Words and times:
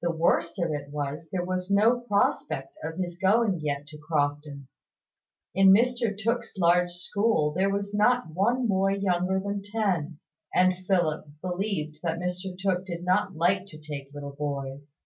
The 0.00 0.10
worst 0.16 0.58
of 0.58 0.70
it 0.72 0.88
was, 0.88 1.28
there 1.30 1.44
was 1.44 1.70
no 1.70 2.00
prospect 2.00 2.74
of 2.82 2.96
his 2.96 3.18
going 3.18 3.60
yet 3.60 3.86
to 3.88 3.98
Crofton. 3.98 4.66
In 5.54 5.72
Mr 5.74 6.16
Tooke's 6.18 6.56
large 6.56 6.92
school 6.92 7.52
there 7.52 7.68
was 7.68 7.92
not 7.92 8.30
one 8.30 8.66
boy 8.66 8.94
younger 8.94 9.38
than 9.38 9.62
ten; 9.62 10.20
and 10.54 10.78
Philip 10.86 11.26
believed 11.42 11.98
that 12.02 12.18
Mr 12.18 12.58
Tooke 12.58 12.86
did 12.86 13.04
not 13.04 13.36
like 13.36 13.66
to 13.66 13.78
take 13.78 14.14
little 14.14 14.32
boys. 14.36 15.00